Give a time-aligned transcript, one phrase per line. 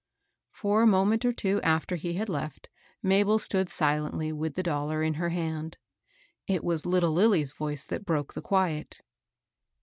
[0.01, 0.03] ^^
[0.49, 2.69] For a moment or two after he had left,
[3.03, 5.77] Mabel stood silently, with the dollar in her hand.
[6.47, 9.01] It was little Lilly's voice that broke the quiet.